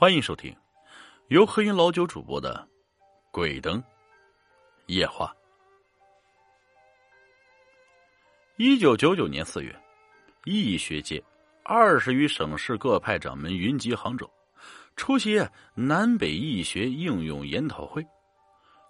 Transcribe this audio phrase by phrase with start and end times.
[0.00, 0.56] 欢迎收听
[1.28, 2.66] 由黑鹰老九主播的
[3.30, 3.84] 《鬼灯
[4.86, 5.26] 夜话》。
[8.56, 9.78] 一九九九年四月，
[10.46, 11.22] 易学界
[11.62, 14.26] 二十余省市各派掌门云集杭州，
[14.96, 18.02] 出席南北易学应用研讨会。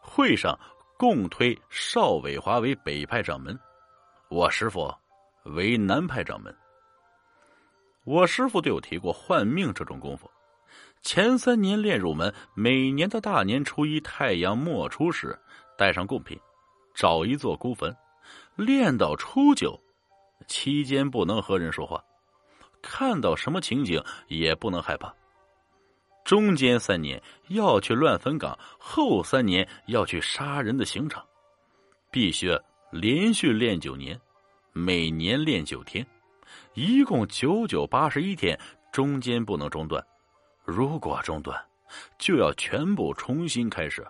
[0.00, 0.56] 会上
[0.96, 3.58] 共推邵伟华为北派掌门，
[4.29, 4.95] 我师傅
[5.42, 6.56] 为南派掌门。
[8.04, 10.30] 我师傅对我提过换命这种功夫。
[11.02, 15.36] 前三年练入门，每年的大年初一太阳没出时，
[15.77, 16.38] 带上贡品，
[16.95, 17.95] 找一座孤坟，
[18.54, 19.80] 练到初九，
[20.46, 22.05] 期间不能和人说话，
[22.82, 25.12] 看到什么情景也不能害怕。
[26.22, 31.24] 中间三年要去乱坟岗，后三年要去杀人的刑场，
[32.10, 32.56] 必须
[32.92, 34.20] 连续练九年，
[34.72, 36.06] 每年练九天，
[36.74, 38.56] 一共九九八十一天，
[38.92, 40.05] 中间不能中断。
[40.70, 41.61] 如果中断，
[42.17, 44.06] 就要全部重新开始。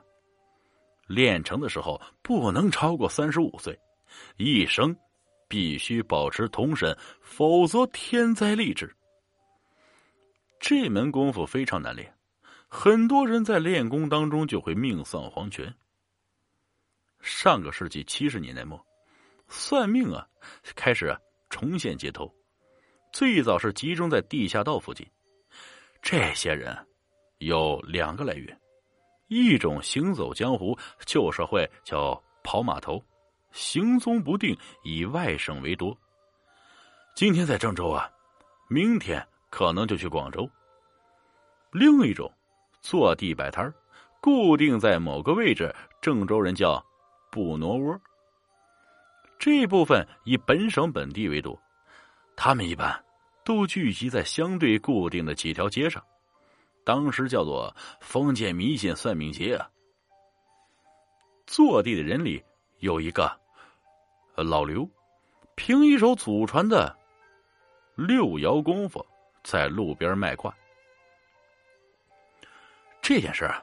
[1.07, 3.77] 练成的时候不能超过三十五岁，
[4.37, 4.95] 一生
[5.49, 8.95] 必须保持童身，否则天灾立志。
[10.61, 12.15] 这门功夫非常难练，
[12.69, 15.75] 很多人在练功当中就会命丧黄泉。
[17.21, 18.79] 上个世纪七十年代末，
[19.49, 20.29] 算命啊
[20.77, 21.17] 开始
[21.49, 22.33] 重现街头，
[23.13, 25.07] 最早是集中在地下道附近。
[26.03, 26.77] 这些人
[27.39, 28.61] 有两个来源：
[29.29, 33.03] 一种行走江湖，旧社会叫跑码头，
[33.53, 35.97] 行踪不定，以外省为多。
[37.15, 38.11] 今天在郑州啊，
[38.69, 40.49] 明天可能就去广州。
[41.71, 42.33] 另一种
[42.81, 43.73] 坐地摆摊
[44.21, 46.85] 固定在某个位置，郑州人叫
[47.31, 48.01] 不挪窝。
[49.39, 51.61] 这部分以本省本地为多，
[52.37, 53.05] 他们一般。
[53.45, 56.05] 都聚集在相对固定的几条街上，
[56.85, 59.69] 当时叫做封建迷信算命街啊。
[61.47, 62.43] 坐地的人里
[62.79, 63.31] 有一个
[64.37, 64.89] 老刘，
[65.57, 66.97] 凭一手祖传的
[67.97, 69.05] 六爻功夫，
[69.43, 70.55] 在路边卖卦。
[73.03, 73.63] 这件事啊，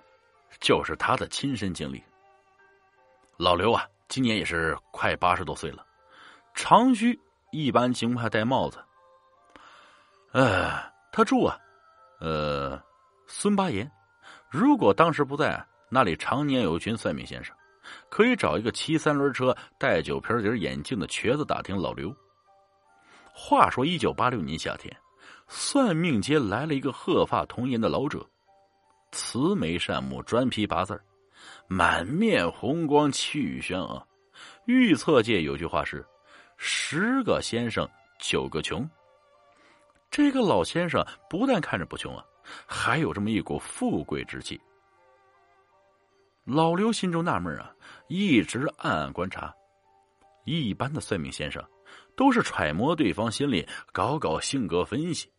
[0.60, 2.04] 就是他的亲身经历。
[3.38, 5.86] 老刘啊，今年也是快八十多岁了，
[6.54, 7.18] 长须，
[7.52, 8.84] 一般情况下戴帽子。
[10.34, 11.58] 呃，他住啊，
[12.20, 12.82] 呃，
[13.28, 13.90] 孙八岩。
[14.50, 17.56] 如果当时不在，那里常年有一群算命先生，
[18.10, 22.16] 可以找一个骑三轮车、戴酒瓶底眼镜的瘸子打听老刘。
[23.34, 24.96] 话说，一九八六年夏天，
[25.48, 28.26] 算命街来了一个鹤发童颜的老者，
[29.12, 31.00] 慈眉善目，专批八字
[31.68, 34.08] 满面红光，气宇轩昂。
[34.66, 36.06] 预测界有句话是：
[36.58, 37.88] 十个先生
[38.20, 38.88] 九个穷。
[40.10, 42.26] 这个老先生不但看着不穷啊，
[42.66, 44.60] 还有这么一股富贵之气。
[46.46, 47.72] 老刘心中纳闷啊，
[48.08, 49.54] 一直暗暗观察。
[50.46, 51.62] 一般的算命先生
[52.16, 55.30] 都是揣摩对方心理，搞搞性格分析。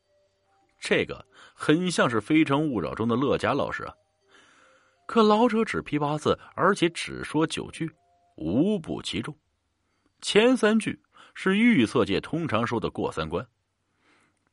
[0.78, 3.94] 这个很像是《非诚勿扰》中的乐嘉老师啊。
[5.06, 7.90] 可老者只批八字，而且只说九句，
[8.36, 9.34] 无不其中。
[10.20, 11.00] 前三句
[11.34, 13.44] 是预测界通常说的过三关。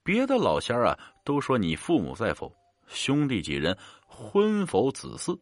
[0.05, 2.55] 别的老仙儿啊，都说你父母在否，
[2.85, 5.35] 兄弟几人，婚否子嗣。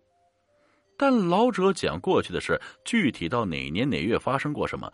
[0.97, 4.89] 但老者讲过去的事，具体到哪年哪月发生过什么，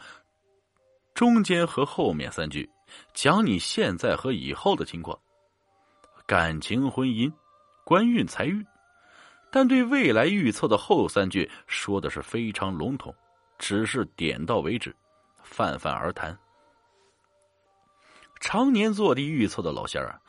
[1.14, 2.68] 中间和后面三句
[3.14, 5.16] 讲你现在和以后的情况，
[6.26, 7.32] 感情、婚姻、
[7.86, 8.66] 官运、财运。
[9.52, 13.14] 但对未来预测的后三句说的是非常笼统，
[13.60, 14.96] 只是点到为止，
[15.44, 16.36] 泛泛而谈。
[18.40, 20.20] 常年坐地预测的老仙儿啊，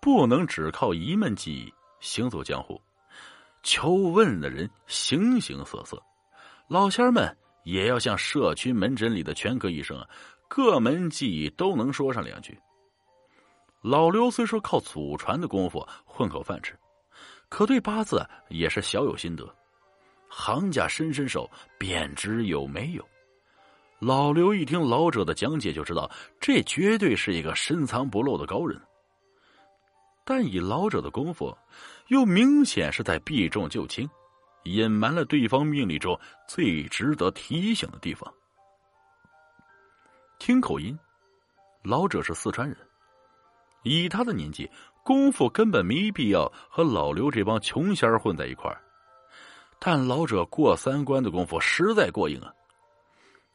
[0.00, 2.80] 不能只靠一门技艺行走江湖，
[3.62, 6.02] 求问的人形形色色，
[6.68, 10.08] 老仙儿们也要像社区门诊里的全科医生啊，
[10.48, 12.58] 各门技艺都能说上两句。
[13.82, 16.76] 老刘虽说靠祖传的功夫混口饭吃，
[17.48, 19.48] 可对八字也是小有心得，
[20.28, 21.48] 行家伸伸手
[21.78, 23.06] 便知有没有。
[23.98, 26.08] 老刘一听老者的讲解，就知道
[26.40, 28.80] 这绝对是一个深藏不露的高人。
[30.24, 31.56] 但以老者的功夫，
[32.06, 34.08] 又明显是在避重就轻，
[34.64, 38.32] 隐瞒了对方命令中最值得提醒的地方。
[40.38, 40.96] 听口音，
[41.82, 42.76] 老者是四川人。
[43.82, 44.70] 以他的年纪，
[45.02, 48.80] 功夫根本没必要和老刘这帮穷仙混在一块儿。
[49.80, 52.52] 但老者过三关的功夫实在过硬啊！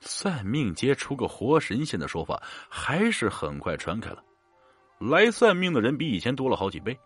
[0.06, 4.24] 算命街出个活神仙的说法，还是很快传开了。
[5.00, 6.98] 来算命的人比以前多了好几倍，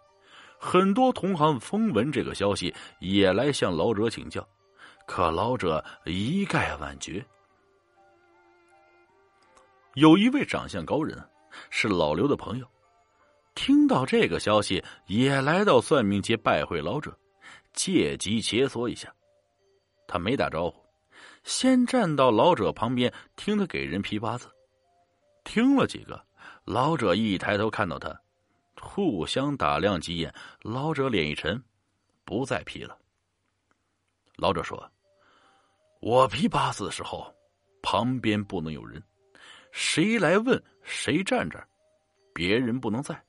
[0.59, 4.47] 很多同行风闻这个消息，也来向老者请教，
[5.05, 7.23] 可老者一概婉绝。
[9.93, 11.17] 有一位长相高人，
[11.69, 12.67] 是老刘的朋友，
[13.55, 17.17] 听到这个消息，也来到算命街拜会老者，
[17.73, 19.11] 借机切磋一下。
[20.07, 20.86] 他没打招呼，
[21.47, 24.53] 先站到老者旁边听他给人批八字。
[25.45, 26.21] 听了几个，
[26.65, 28.13] 老者一抬头看到他，
[28.81, 31.63] 互相打量几眼，老者脸一沉，
[32.25, 32.99] 不再批了。
[34.35, 34.91] 老者说
[36.01, 37.33] ：“我批八字的时候，
[37.81, 39.01] 旁边不能有人。”
[39.71, 41.65] 谁来问谁站这儿，
[42.33, 43.23] 别人不能在。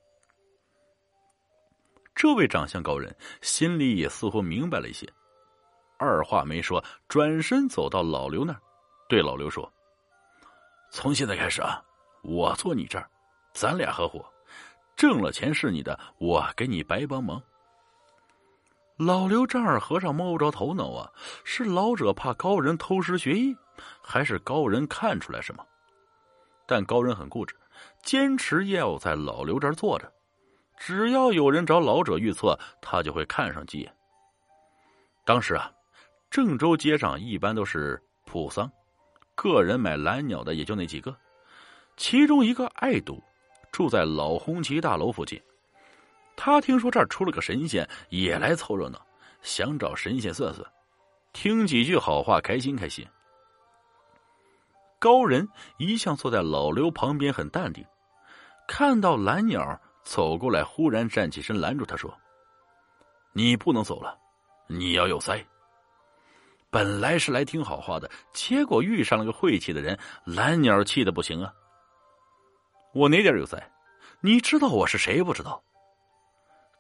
[2.17, 5.09] 这位长相高人心里也似乎明白了一些，
[5.99, 8.61] 二话没说，转身走到老刘那儿，
[9.09, 9.71] 对老刘说
[10.91, 11.83] ：“从现在开始啊，
[12.23, 13.11] 我坐你这儿，
[13.53, 14.25] 咱俩合伙，
[14.97, 17.43] 挣了钱是你的，我给你白帮忙。”
[18.97, 21.13] 老刘丈二和尚摸不着头脑啊，
[21.45, 23.57] 是老者怕高人偷师学艺，
[24.03, 25.65] 还是高人看出来什么？
[26.67, 27.55] 但高人很固执，
[28.03, 30.13] 坚持要在老刘这儿坐着。
[30.77, 33.97] 只要有人找老者预测，他就会看上几眼。
[35.25, 35.71] 当时啊，
[36.31, 38.71] 郑州街上一般都是普桑，
[39.35, 41.17] 个人买蓝鸟的也就那几个。
[41.97, 43.23] 其中一个爱赌，
[43.73, 45.41] 住在老红旗大楼附近。
[46.37, 49.05] 他听说这儿出了个神仙，也来凑热闹，
[49.43, 50.65] 想找神仙算算，
[51.33, 53.05] 听几句好话，开心开心。
[55.01, 55.49] 高人
[55.79, 57.85] 一向坐在老刘旁边，很淡定。
[58.69, 62.15] 看到蓝鸟走过来，忽然站起身拦住他说
[63.33, 64.17] ：“你不能走了，
[64.69, 65.45] 你要有灾。”
[66.71, 71.53] 本来是来听好话的，结果遇上了个晦气的人，蓝鸟气的不行啊！
[72.93, 73.71] 我哪点有灾？
[74.21, 75.63] 你知道我是谁不知道？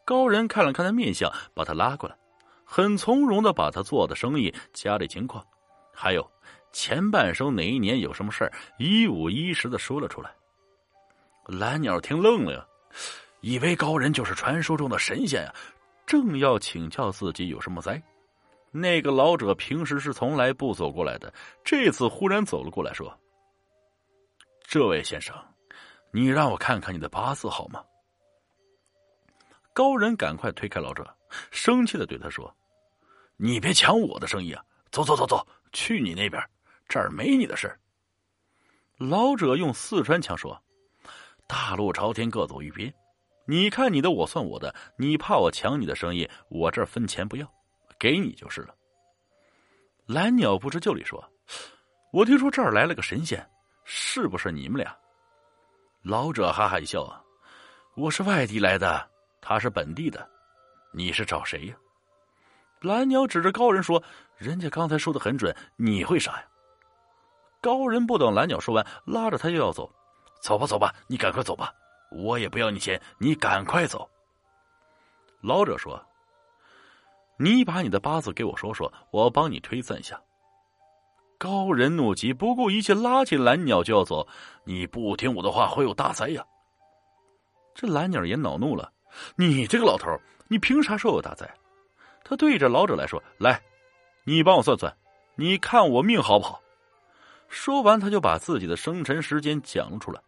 [0.04, 2.16] 高人看了看他面相，把他拉过来，
[2.64, 5.44] 很从容的把他做的生意、家里情况，
[5.94, 6.30] 还有。
[6.70, 10.30] 前半生哪一年有什么事儿，一五一十的说了出来。
[11.46, 12.66] 蓝鸟听愣了呀，
[13.40, 15.54] 以为高人就是传说中的神仙呀，
[16.06, 18.00] 正要请教自己有什么灾。
[18.70, 21.32] 那个老者平时是从来不走过来的，
[21.64, 23.12] 这次忽然走了过来，说
[24.62, 25.34] ：“这位先生，
[26.12, 27.82] 你让我看看你的八字好吗？”
[29.72, 31.16] 高人赶快推开老者，
[31.50, 32.54] 生气的对他说
[33.36, 34.62] ：“你别抢我的生意啊！
[34.90, 36.42] 走走走走，去你那边。”
[36.88, 37.78] 这儿没你的事
[38.96, 40.58] 老者用四川腔说
[41.46, 42.92] ：“大路朝天，各走一边。
[43.46, 44.74] 你看你的，我算我的。
[44.96, 47.50] 你怕我抢你的生意，我这儿分钱不要，
[47.98, 48.74] 给你就是了。”
[50.06, 51.22] 蓝鸟不知就里说
[52.12, 53.46] ：“我听说这儿来了个神仙，
[53.84, 54.96] 是不是你们俩？”
[56.02, 57.22] 老者哈哈一笑啊
[57.96, 59.10] ：“我是外地来的，
[59.40, 60.26] 他是本地的，
[60.92, 61.76] 你是找谁呀？”
[62.80, 64.02] 蓝鸟指着高人说
[64.38, 66.46] ：“人家刚才说的很准，你会啥呀？”
[67.60, 69.92] 高人不等蓝鸟说完，拉着他又要走。
[70.40, 71.74] 走吧，走吧，你赶快走吧，
[72.12, 74.08] 我也不要你钱，你赶快走。
[75.40, 76.00] 老者说
[77.38, 80.20] ：“你把你的八字给我说说，我帮你推算一下。”
[81.38, 84.26] 高人怒极，不顾一切拉起蓝鸟就要走。
[84.64, 86.44] 你不听我的话，会有大灾呀！
[87.76, 88.92] 这蓝鸟也恼怒了
[89.38, 90.10] ：“你这个老头，
[90.48, 91.48] 你凭啥说我大灾？”
[92.24, 93.62] 他对着老者来说：“来，
[94.24, 94.92] 你帮我算算，
[95.36, 96.60] 你看我命好不好？”
[97.48, 100.20] 说完，他就把自己的生辰时间讲了出来。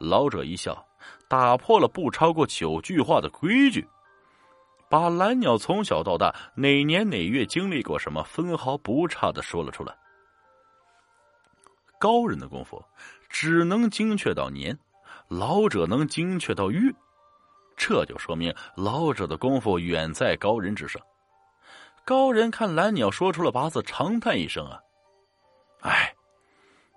[0.00, 0.84] 老者一笑，
[1.28, 3.86] 打破了不超过九句话的规矩，
[4.88, 9.96] 把蓝鸟从小到大哪年哪月经历过什么，分毫不差的说了出来。
[11.98, 12.84] 高人的功夫
[13.28, 14.78] 只能精确到年，
[15.28, 16.92] 老者能精确到月，
[17.76, 21.00] 这就说明老者的功夫远在高人之上。
[22.04, 24.80] 高人看蓝鸟说出了八字，长叹一声啊，
[25.80, 26.12] 哎。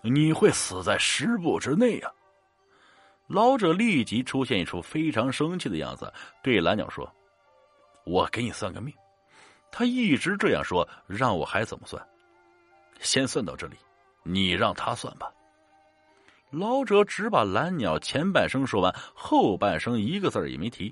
[0.02, 2.10] 你会死在十步之内呀！
[3.28, 7.14] 老者立即出现一出非常生气的样子，对蓝鸟说
[8.10, 8.94] ：“我给你算个命。”
[9.72, 12.04] 他一直这样说，让我还怎么算？
[13.00, 13.78] 先算到这里，
[14.24, 15.32] 你让他算吧。
[16.50, 20.92] 老者只把蓝鸟前半生说完，后半生一个字也没提，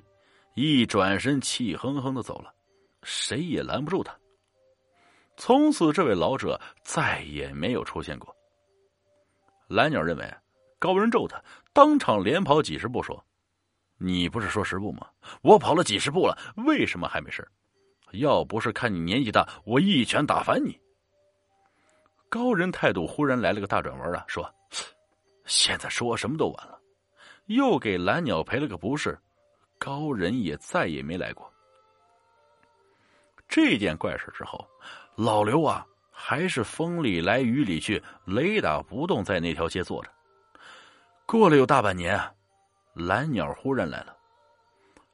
[0.54, 2.54] 一转身气哼哼的走了，
[3.02, 4.16] 谁也拦不住他。
[5.36, 8.36] 从此，这位老者再也没有出现过。
[9.68, 10.32] 蓝鸟认为
[10.78, 11.44] 高人咒他，
[11.74, 13.22] 当场连跑几十步，说
[13.98, 15.08] ：“你不是说十步吗？
[15.42, 17.48] 我跑了几十步了，为什么还没事？
[18.12, 20.80] 要不是看你年纪大，我一拳打翻你。”
[22.30, 24.54] 高人态度忽然来了个大转弯啊，说
[25.46, 26.78] ：“现在说什么都晚了。”
[27.48, 29.18] 又给蓝鸟赔了个不是，
[29.80, 31.50] 高人也再也没来过。
[33.48, 34.68] 这件怪事之后，
[35.16, 40.12] 老刘啊，还是风里来雨里去，雷打不动在那条街坐着。
[41.26, 42.20] 过了有大半年，
[42.98, 44.16] 蓝鸟忽然来了。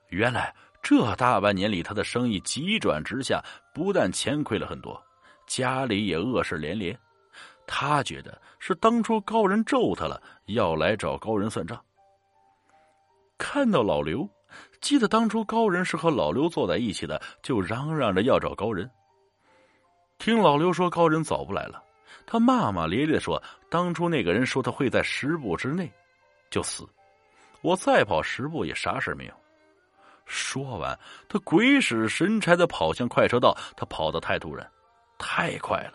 [0.10, 5.02] 原来这大半年里，他的生意急转直下，不但钱亏了很多，
[5.46, 6.98] 家里也恶事连连。
[7.68, 11.80] 他觉得是当初高人咒他了，要来找高人算账。
[13.38, 14.30] 看到老刘。
[14.82, 18.88] 记得当初高人是和老刘坐在一起的，就嚷嚷着要找高人。
[20.20, 21.82] 听老刘说高人早不来了，
[22.28, 25.92] 他骂骂咧咧说：“当初那个人说他会在十步之内
[26.52, 26.88] 就死，
[27.64, 29.34] 我再跑十步也啥事没有。”
[30.26, 33.58] 说完，他鬼使神差的跑向快车道。
[33.76, 34.70] 他跑得太突然，
[35.18, 35.94] 太快了，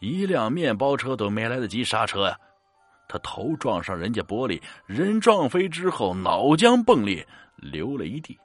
[0.00, 2.36] 一辆面包车都没来得及刹车呀！
[3.08, 7.26] 他头撞上人家玻璃，人撞飞之后，脑浆迸裂。
[7.56, 8.38] 流了一地，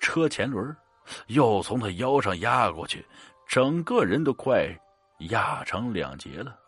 [0.00, 0.74] 车前轮
[1.26, 3.06] 又从他腰上压过去，
[3.46, 4.66] 整个人都快
[5.30, 6.58] 压成两截了。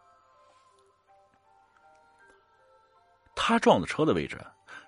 [3.34, 4.38] 他撞的车的位置，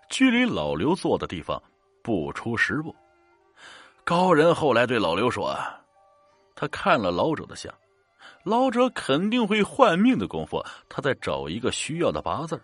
[0.09, 1.63] 距离老刘坐的地方
[2.03, 2.95] 不出十步。
[4.05, 5.81] 高人后来对老刘说：“啊
[6.55, 7.73] 他看了老者的相，
[8.45, 12.61] 老者肯定会换命的功夫，他在找一个需要的八字。”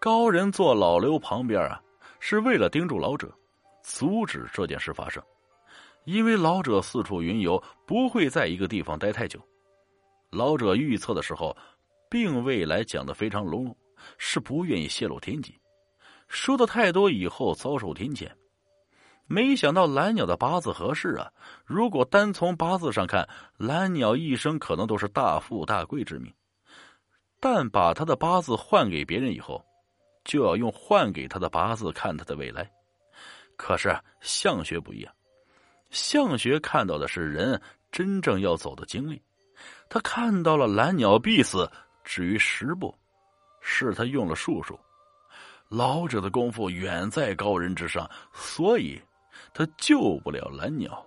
[0.00, 1.80] 高人坐老刘旁边啊。
[2.22, 3.34] 是为了盯住老者，
[3.82, 5.22] 阻止这件事发生，
[6.04, 9.40] 因为老者四处云游，不会在一个地方待太久。
[10.28, 11.56] 老者预测的时候，
[12.10, 13.76] 并未来讲的非常笼统，
[14.18, 15.58] 是不愿意泄露天机，
[16.30, 18.30] 说的太多以后遭受天谴。
[19.26, 21.30] 没想到蓝鸟的八字合适啊！
[21.66, 26.32] 如果单从八字上看，蓝鸟一生可能都是大富大贵之命，
[27.38, 29.62] 但把他的八字换给别人以后。
[30.22, 32.70] 就要用换给他的八字看他的未来，
[33.56, 35.12] 可是相学不一样，
[35.88, 37.60] 相学看到的是人
[37.90, 39.20] 真正要走的经历，
[39.88, 41.68] 他看到了蓝鸟必死，
[42.04, 42.94] 至于十步，
[43.62, 44.78] 是他用了术数，
[45.70, 49.00] 老者的功夫远在高人之上，所以
[49.54, 51.06] 他救不了蓝鸟。